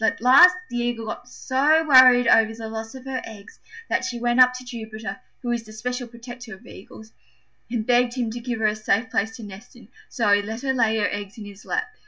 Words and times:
At 0.03 0.19
last 0.19 0.57
the 0.67 0.77
Eagle 0.77 1.05
got 1.05 1.29
so 1.29 1.85
worried 1.87 2.27
over 2.27 2.51
the 2.51 2.67
loss 2.67 2.95
of 2.95 3.05
her 3.05 3.21
eggs 3.23 3.59
that 3.87 4.03
she 4.03 4.19
went 4.19 4.39
up 4.39 4.51
to 4.55 4.65
Jupiter, 4.65 5.19
who 5.43 5.51
is 5.51 5.61
the 5.61 5.71
special 5.71 6.07
protector 6.07 6.55
of 6.55 6.65
Eagles, 6.65 7.11
and 7.69 7.85
begged 7.85 8.15
him 8.15 8.31
to 8.31 8.39
give 8.39 8.57
her 8.57 8.65
a 8.65 8.75
safe 8.75 9.11
place 9.11 9.35
to 9.35 9.43
nest 9.43 9.75
in: 9.75 9.89
so 10.09 10.31
he 10.31 10.41
let 10.41 10.61
her 10.61 10.73
lay 10.73 10.97
her 10.97 11.07
eggs 11.11 11.37
in 11.37 11.45
his 11.45 11.65
lap. 11.65 11.85